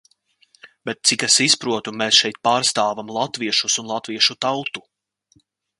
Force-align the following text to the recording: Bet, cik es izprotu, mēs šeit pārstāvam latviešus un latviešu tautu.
Bet, 0.89 0.99
cik 1.09 1.25
es 1.27 1.35
izprotu, 1.45 1.93
mēs 2.03 2.21
šeit 2.23 2.41
pārstāvam 2.49 3.15
latviešus 3.19 3.77
un 3.85 3.95
latviešu 3.95 4.39
tautu. 4.47 4.85